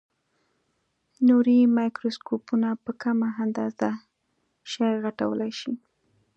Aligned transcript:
نوري 1.27 1.59
مایکروسکوپونه 1.77 2.69
په 2.83 2.91
کمه 3.01 3.29
اندازه 3.43 3.89
شی 4.71 4.89
غټولای 5.03 5.51
شي. 5.59 5.73